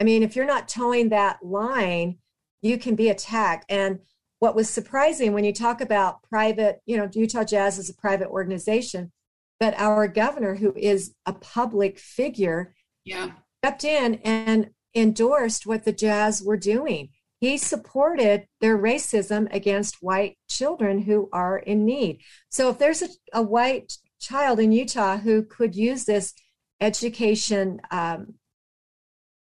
[0.00, 2.16] i mean if you're not towing that line
[2.62, 3.98] you can be attacked and
[4.38, 8.28] what was surprising when you talk about private you know utah jazz is a private
[8.28, 9.12] organization
[9.60, 13.30] but our governor who is a public figure yeah,
[13.62, 17.10] stepped in and endorsed what the jazz were doing.
[17.40, 22.20] He supported their racism against white children who are in need.
[22.48, 26.32] So if there's a, a white child in Utah who could use this
[26.80, 28.34] education um,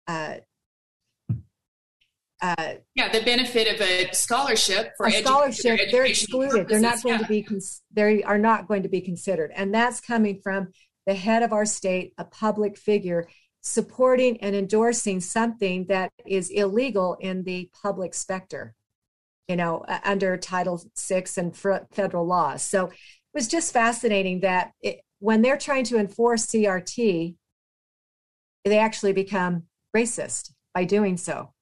[0.06, 0.36] uh,
[2.42, 6.68] uh, yeah, the benefit of a scholarship for a scholarship, they're excluded.
[6.68, 7.22] They're not going yeah.
[7.22, 10.68] to be cons- they are not going to be considered, and that's coming from
[11.06, 13.28] the head of our state, a public figure,
[13.62, 18.74] supporting and endorsing something that is illegal in the public specter.
[19.48, 22.62] You know, uh, under Title VI and fr- federal laws.
[22.62, 22.94] So it
[23.32, 27.36] was just fascinating that it, when they're trying to enforce CRT,
[28.64, 29.62] they actually become
[29.96, 31.52] racist by doing so.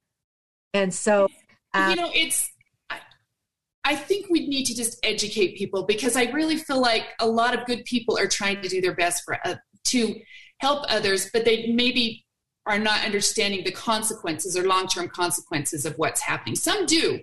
[0.74, 1.28] And so,
[1.72, 2.50] um, you know, it's.
[2.90, 2.98] I,
[3.84, 7.58] I think we need to just educate people because I really feel like a lot
[7.58, 10.20] of good people are trying to do their best for uh, to
[10.58, 12.26] help others, but they maybe
[12.66, 16.56] are not understanding the consequences or long-term consequences of what's happening.
[16.56, 17.20] Some do.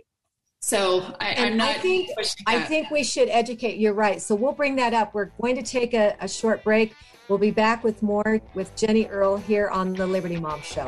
[0.61, 1.69] So I, I'm not.
[1.69, 2.11] I think
[2.45, 3.77] I think we should educate.
[3.77, 4.21] You're right.
[4.21, 5.15] So we'll bring that up.
[5.15, 6.93] We're going to take a, a short break.
[7.27, 10.87] We'll be back with more with Jennie Earl here on the Liberty Mom Show.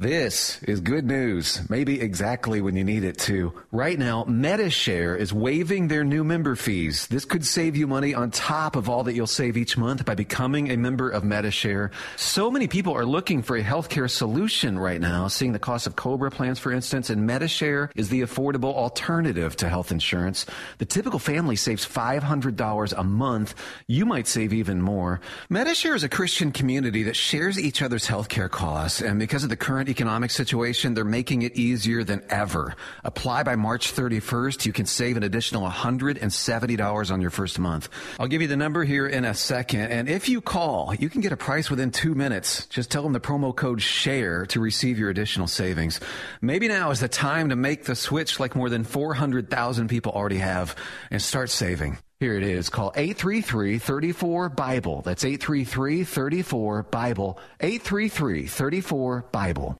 [0.00, 3.52] This is good news, maybe exactly when you need it to.
[3.70, 7.06] Right now, Medi-Share is waiving their new member fees.
[7.08, 10.14] This could save you money on top of all that you'll save each month by
[10.14, 11.90] becoming a member of Medi-Share.
[12.16, 15.96] So many people are looking for a healthcare solution right now, seeing the cost of
[15.96, 20.46] Cobra plans, for instance, and Medi-Share is the affordable alternative to health insurance.
[20.78, 23.54] The typical family saves $500 a month.
[23.86, 25.20] You might save even more.
[25.50, 29.56] Medi-Share is a Christian community that shares each other's healthcare costs, and because of the
[29.56, 32.74] current economic situation, they're making it easier than ever.
[33.04, 34.64] Apply by March 31st.
[34.64, 37.88] You can save an additional $170 on your first month.
[38.18, 39.90] I'll give you the number here in a second.
[39.90, 42.66] And if you call, you can get a price within two minutes.
[42.66, 46.00] Just tell them the promo code SHARE to receive your additional savings.
[46.40, 50.38] Maybe now is the time to make the switch like more than 400,000 people already
[50.38, 50.74] have
[51.10, 51.98] and start saving.
[52.20, 52.68] Here it is.
[52.68, 55.02] Call 833-34-BIBLE.
[55.02, 57.38] That's 833-34-BIBLE.
[57.60, 59.79] 833-34-BIBLE.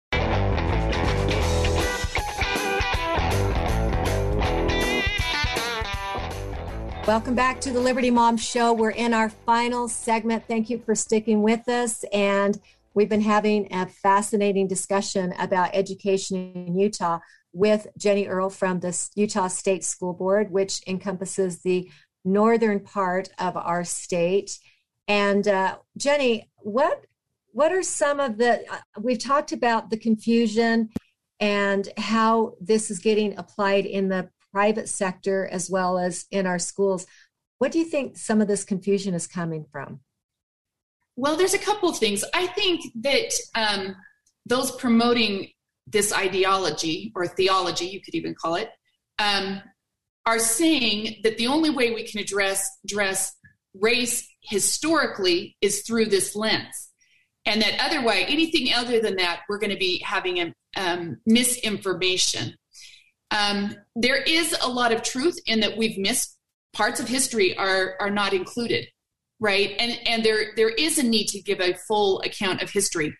[7.07, 8.73] Welcome back to the Liberty Mom Show.
[8.73, 10.43] We're in our final segment.
[10.47, 12.05] Thank you for sticking with us.
[12.13, 12.61] And
[12.93, 17.17] we've been having a fascinating discussion about education in Utah
[17.53, 21.89] with Jennie Earl from the Utah State School Board, which encompasses the
[22.23, 24.59] northern part of our state.
[25.07, 27.05] And uh, Jennie, what
[27.51, 30.89] what are some of the uh, we've talked about the confusion
[31.39, 36.59] and how this is getting applied in the private sector as well as in our
[36.59, 37.05] schools.
[37.59, 39.99] What do you think some of this confusion is coming from?
[41.15, 42.23] Well, there's a couple of things.
[42.33, 43.95] I think that um,
[44.45, 45.51] those promoting
[45.87, 48.69] this ideology or theology, you could even call it,
[49.19, 49.61] um,
[50.25, 53.35] are saying that the only way we can address address
[53.73, 56.89] race historically is through this lens,
[57.45, 62.55] and that otherwise, anything other than that, we're going to be having a um, misinformation.
[63.31, 66.37] Um, there is a lot of truth in that we've missed
[66.73, 68.87] parts of history are are not included,
[69.39, 69.75] right?
[69.79, 73.15] And and there there is a need to give a full account of history.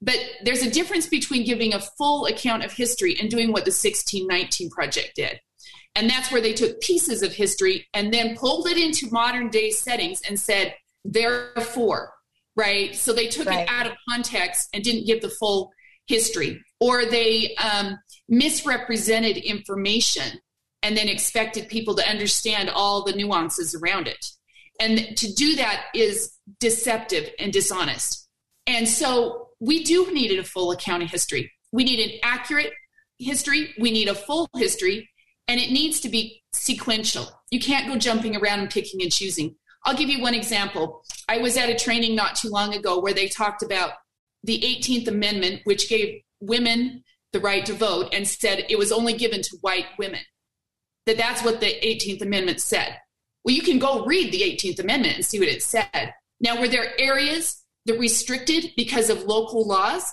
[0.00, 3.70] But there's a difference between giving a full account of history and doing what the
[3.70, 5.40] 1619 Project did.
[5.94, 9.70] And that's where they took pieces of history and then pulled it into modern day
[9.70, 12.12] settings and said, therefore,
[12.56, 12.94] right?
[12.94, 13.60] So they took right.
[13.60, 15.70] it out of context and didn't give the full
[16.06, 16.60] history.
[16.84, 20.38] Or they um, misrepresented information
[20.82, 24.22] and then expected people to understand all the nuances around it.
[24.78, 28.28] And to do that is deceptive and dishonest.
[28.66, 31.50] And so we do need a full account of history.
[31.72, 32.72] We need an accurate
[33.18, 35.08] history, we need a full history,
[35.48, 37.30] and it needs to be sequential.
[37.50, 39.56] You can't go jumping around and picking and choosing.
[39.86, 41.02] I'll give you one example.
[41.28, 43.92] I was at a training not too long ago where they talked about
[44.42, 49.12] the 18th Amendment, which gave women the right to vote and said it was only
[49.12, 50.20] given to white women.
[51.06, 52.96] That that's what the 18th Amendment said.
[53.44, 56.14] Well, you can go read the 18th Amendment and see what it said.
[56.40, 60.04] Now, were there areas that restricted because of local laws?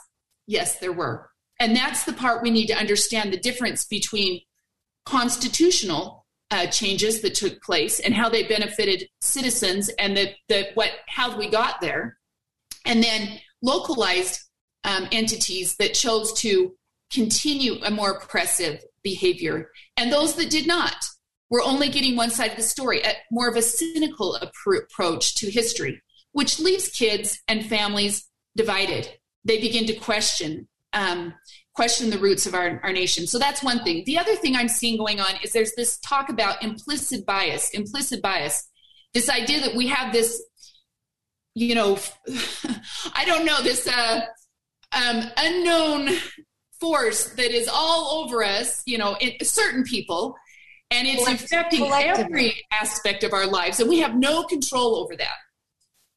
[0.47, 1.29] Yes, there were.
[1.59, 4.41] And that's the part we need to understand the difference between
[5.05, 10.89] constitutional uh, changes that took place and how they benefited citizens and the, the what
[11.07, 12.17] how we got there
[12.85, 14.41] and then localized
[14.83, 16.73] um, entities that chose to
[17.11, 20.95] continue a more oppressive behavior and those that did not
[21.49, 25.49] were only getting one side of the story a, more of a cynical approach to
[25.49, 26.01] history
[26.31, 29.09] which leaves kids and families divided
[29.43, 31.33] they begin to question um,
[31.73, 33.27] question the roots of our, our nation.
[33.27, 34.03] So that's one thing.
[34.05, 38.21] The other thing I'm seeing going on is there's this talk about implicit bias, implicit
[38.21, 38.69] bias,
[39.13, 40.41] this idea that we have this,
[41.55, 41.97] you know,
[43.13, 44.21] I don't know, this uh,
[44.91, 46.09] um, unknown
[46.79, 50.35] force that is all over us, you know, in certain people,
[50.89, 55.35] and it's affecting every aspect of our lives, and we have no control over that,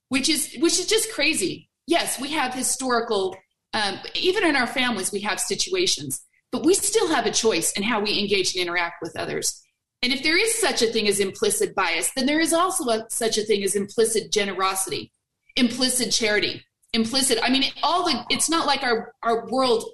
[0.09, 1.69] which is which is just crazy.
[1.87, 3.37] Yes, we have historical
[3.75, 6.23] um, even in our families, we have situations,
[6.53, 9.61] but we still have a choice in how we engage and interact with others.
[10.01, 13.07] And if there is such a thing as implicit bias, then there is also a,
[13.11, 15.11] such a thing as implicit generosity,
[15.57, 16.65] implicit charity,
[16.95, 17.39] implicit.
[17.43, 18.25] I mean, all the.
[18.31, 19.85] It's not like our our world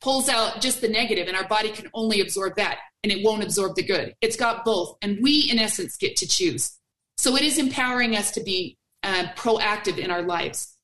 [0.00, 3.42] pulls out just the negative, and our body can only absorb that, and it won't
[3.42, 4.14] absorb the good.
[4.20, 6.72] It's got both, and we, in essence, get to choose.
[7.16, 10.76] So it is empowering us to be uh, proactive in our lives.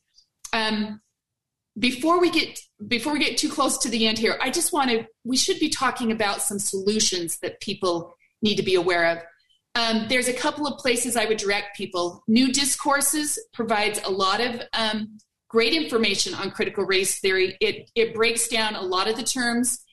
[0.52, 1.00] Um,
[1.78, 4.90] before we get before we get too close to the end here i just want
[4.90, 9.18] to we should be talking about some solutions that people need to be aware of
[9.76, 14.40] um, there's a couple of places i would direct people new discourses provides a lot
[14.40, 15.18] of um,
[15.54, 19.84] great information on critical race theory it, it breaks down a lot of the terms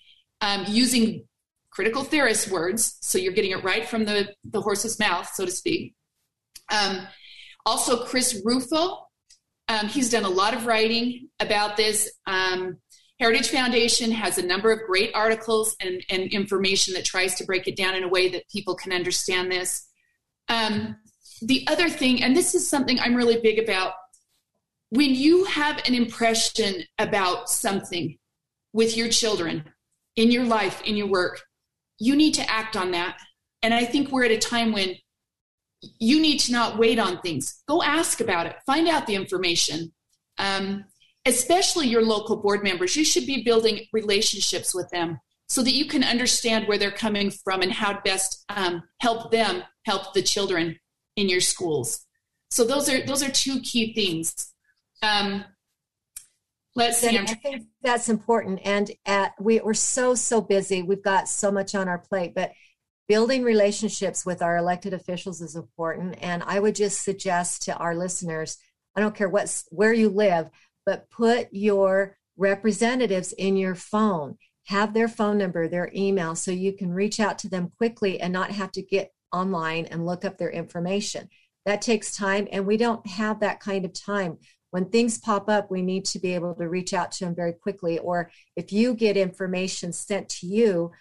[0.42, 1.24] um, using
[1.70, 5.52] critical theorist words so you're getting it right from the, the horse's mouth so to
[5.52, 5.94] speak
[6.72, 7.08] um,
[7.66, 9.08] also chris rufo
[9.72, 12.12] um, he's done a lot of writing about this.
[12.28, 12.78] Um,
[13.22, 17.68] Heritage Foundation has a number of great articles and, and, information that tries to break
[17.68, 19.88] it down in a way that people can understand this.
[20.50, 20.98] Um,
[21.42, 23.94] the other thing, and this is something I'm really big about,
[24.92, 28.18] when you have an impression about something
[28.74, 29.64] with your children
[30.16, 31.42] in your life, in your work,
[31.98, 33.18] you need to act on that.
[33.64, 34.96] And I think we're at a time when
[35.98, 37.64] you need to not wait on things.
[37.68, 39.94] Go ask about it, find out the information.
[40.38, 40.86] Um,
[41.26, 45.86] especially your local board members, you should be building relationships with them so that you
[45.86, 50.22] can understand where they're coming from and how to best um, help them help the
[50.22, 50.78] children
[51.16, 52.06] in your schools.
[52.50, 54.52] So those are those are two key things.
[55.02, 55.44] Um,
[56.76, 57.18] let's see.
[57.18, 58.60] I think that's important.
[58.64, 60.84] And at, we, we're so so busy.
[60.84, 62.52] We've got so much on our plate, but
[63.12, 67.94] building relationships with our elected officials is important and i would just suggest to our
[67.94, 68.58] listeners
[68.96, 70.50] i don't care what's, where you live
[70.86, 74.38] but put your representatives in your phone
[74.68, 78.32] have their phone number their email so you can reach out to them quickly and
[78.32, 81.28] not have to get online and look up their information
[81.66, 84.38] that takes time and we don't have that kind of time
[84.72, 87.54] when things pop up we need to be able to reach out to them very
[87.54, 90.92] quickly or if you get information sent to you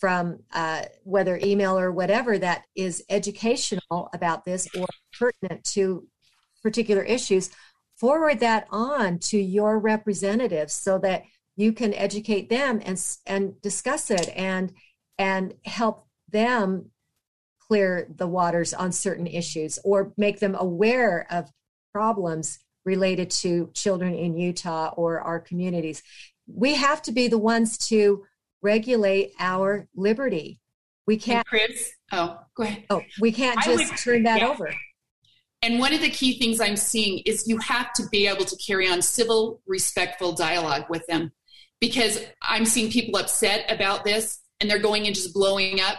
[0.00, 6.06] from uh, whether email or whatever that is educational about this or pertinent to
[6.62, 7.50] particular issues,
[7.96, 11.22] forward that on to your representatives so that
[11.56, 14.72] you can educate them and and discuss it and
[15.18, 16.90] and help them
[17.60, 21.50] clear the waters on certain issues or make them aware of
[21.92, 26.02] problems related to children in Utah or our communities.
[26.46, 28.24] We have to be the ones to
[28.62, 30.60] regulate our liberty.
[31.06, 31.46] We can't.
[31.46, 32.84] Chris, oh, go ahead.
[32.90, 34.48] Oh, we can't just would, turn that yeah.
[34.48, 34.72] over.
[35.62, 38.56] And one of the key things I'm seeing is you have to be able to
[38.56, 41.32] carry on civil, respectful dialogue with them
[41.80, 45.96] because I'm seeing people upset about this and they're going and just blowing up.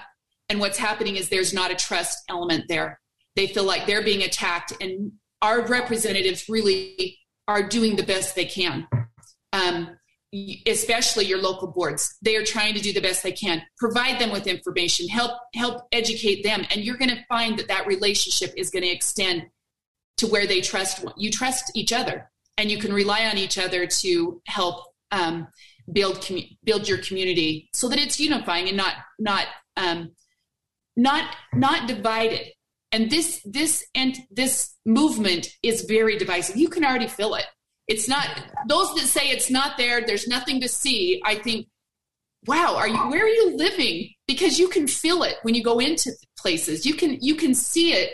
[0.49, 2.99] And what's happening is there's not a trust element there.
[3.35, 8.45] They feel like they're being attacked, and our representatives really are doing the best they
[8.45, 8.87] can.
[9.53, 9.97] Um,
[10.65, 12.15] especially your local boards.
[12.21, 13.63] They are trying to do the best they can.
[13.77, 15.09] Provide them with information.
[15.09, 16.65] Help help educate them.
[16.71, 19.47] And you're going to find that that relationship is going to extend
[20.17, 22.31] to where they trust you trust each other.
[22.57, 25.47] And you can rely on each other to help um,
[25.91, 30.11] build commu- build your community so that it's unifying and not not um,
[30.95, 32.53] not not divided
[32.91, 37.45] and this this and this movement is very divisive you can already feel it
[37.87, 38.27] it's not
[38.67, 41.67] those that say it's not there there's nothing to see i think
[42.47, 44.13] wow, are you where are you living?
[44.27, 46.85] Because you can feel it when you go into places.
[46.85, 48.13] You can you can see it.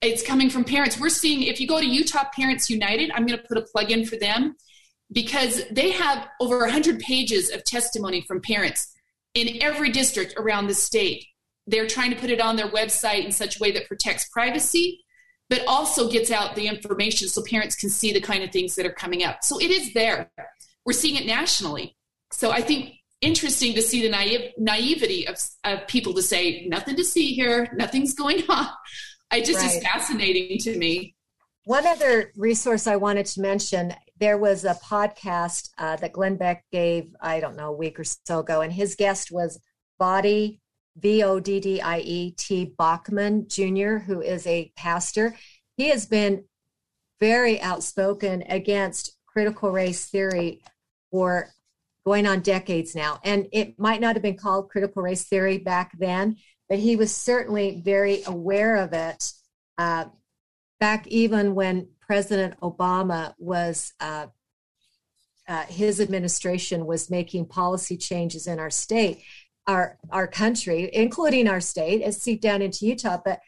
[0.00, 1.00] It's coming from parents.
[1.00, 3.90] We're seeing if you go to Utah Parents United, I'm going to put a plug
[3.90, 4.54] in for them
[5.12, 8.92] because they have over 100 pages of testimony from parents
[9.34, 11.24] in every district around the state.
[11.66, 15.04] They're trying to put it on their website in such a way that protects privacy,
[15.48, 18.86] but also gets out the information so parents can see the kind of things that
[18.86, 19.42] are coming up.
[19.42, 20.30] So it is there.
[20.84, 21.96] We're seeing it nationally.
[22.32, 26.96] So I think interesting to see the naive, naivety of, of people to say nothing
[26.96, 28.68] to see here, nothing's going on.
[29.30, 29.76] I just Right.
[29.76, 31.14] is fascinating to me.
[31.64, 36.64] One other resource I wanted to mention there was a podcast uh, that Glenn Beck
[36.70, 39.58] gave, I don't know, a week or so ago, and his guest was
[39.98, 40.60] Voddie,
[40.96, 45.36] V O D D I E T Baucham Jr., who is a pastor.
[45.76, 46.44] He has been
[47.20, 50.60] very outspoken against critical race theory
[51.10, 51.50] for
[52.04, 53.18] going on decades now.
[53.24, 56.36] And it might not have been called critical race theory back then,
[56.68, 59.32] but he was certainly very aware of it.
[59.78, 60.06] Uh,
[60.80, 64.26] back even when President Obama was, uh,
[65.48, 69.22] uh, his administration was making policy changes in our state,
[69.66, 73.20] our our country, including our state, as seep down into Utah.
[73.24, 73.40] But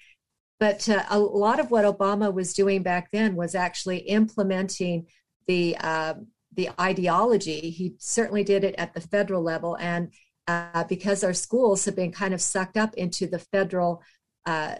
[0.58, 5.06] but uh, a lot of what Obama was doing back then was actually implementing
[5.46, 6.14] the uh,
[6.54, 7.70] the ideology.
[7.70, 10.12] He certainly did it at the federal level, and
[10.48, 14.02] uh, because our schools have been kind of sucked up into the federal
[14.46, 14.76] uh,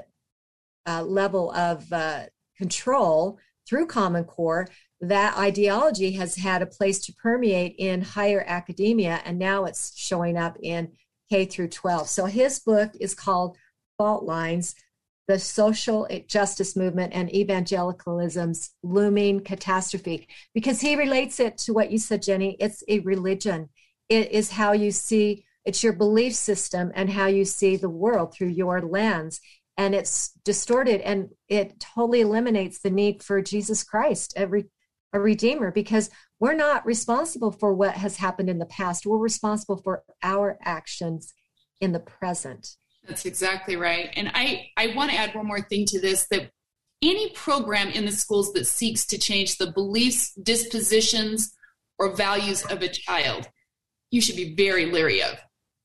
[0.87, 2.25] uh, level of uh,
[2.57, 4.69] control through Common Core,
[5.01, 10.37] that ideology has had a place to permeate in higher academia, and now it's showing
[10.37, 10.93] up in
[11.31, 12.09] K through 12.
[12.09, 13.57] So his book is called
[13.99, 14.75] Fault Lines
[15.29, 21.99] The Social Justice Movement and Evangelicalism's Looming Catastrophe, because he relates it to what you
[21.99, 22.57] said, Jennie.
[22.61, 23.69] It's a religion,
[24.09, 28.33] it is how you see, it's your belief system and how you see the world
[28.33, 29.41] through your lens
[29.77, 34.65] and it's distorted and it totally eliminates the need for Jesus Christ, re-
[35.13, 39.07] a redeemer, because we're not responsible for what has happened in the past.
[39.07, 41.33] We're responsible for our actions
[41.81, 42.77] in the present.
[43.07, 44.11] That's exactly right.
[44.17, 46.51] And I, I want to add one more thing to this that
[47.03, 51.55] any program in the schools that seeks to change the beliefs, dispositions,
[51.99, 53.49] or values of a child,
[54.11, 55.39] you should be very leery of,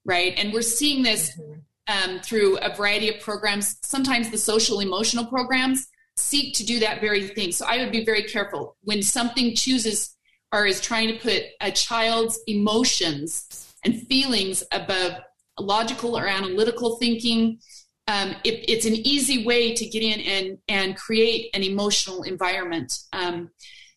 [0.05, 0.33] right?
[0.37, 1.39] And we're seeing this
[1.87, 3.77] um, through a variety of programs.
[3.83, 5.87] Sometimes the social emotional programs
[6.17, 7.51] seek to do that very thing.
[7.51, 10.15] So I would be very careful when something chooses
[10.51, 15.13] or is trying to put a child's emotions and feelings above
[15.59, 17.59] logical or analytical thinking.
[18.07, 22.93] Um, it, it's an easy way to get in and, and create an emotional environment.
[23.13, 23.51] Um,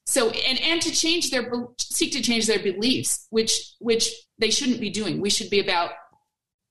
[0.06, 4.80] so and and to change their seek to change their beliefs, which which they shouldn't
[4.80, 5.20] be doing.
[5.20, 5.92] We should be about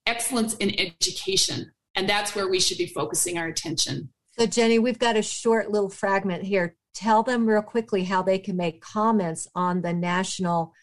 [0.05, 4.09] excellence in education, and that's where we should be focusing our attention.
[4.37, 6.75] So, Jennie, we've got a short little fragment here.
[6.93, 10.73] Tell them real quickly how they can make comments on the national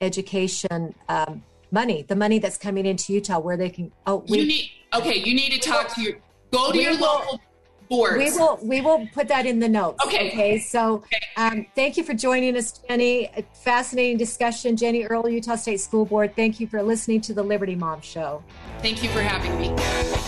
[0.00, 3.92] education um, money, the money that's coming into Utah, where they can.
[4.06, 5.16] Oh, we, you need okay.
[5.16, 6.18] You need to talk to your
[6.52, 7.40] go to your will- local
[7.88, 8.18] boards.
[8.18, 10.04] We will we will put that in the notes.
[10.04, 10.28] Okay.
[10.28, 10.58] Okay.
[10.58, 11.04] So
[11.36, 13.26] um, thank you for joining us, Jennie.
[13.36, 14.76] A fascinating discussion.
[14.76, 16.34] Jennie Earl, Utah State School Board.
[16.36, 18.42] Thank you for listening to the Liberty Mom Show.
[18.82, 19.70] Thank you for having me.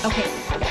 [0.05, 0.68] Okay.